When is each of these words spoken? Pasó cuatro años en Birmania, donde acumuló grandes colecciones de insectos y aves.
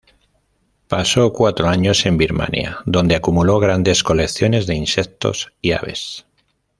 Pasó 0.87 1.31
cuatro 1.31 1.67
años 1.69 2.07
en 2.07 2.17
Birmania, 2.17 2.79
donde 2.87 3.13
acumuló 3.15 3.59
grandes 3.59 4.01
colecciones 4.01 4.65
de 4.65 4.73
insectos 4.73 5.53
y 5.61 5.73
aves. 5.73 6.25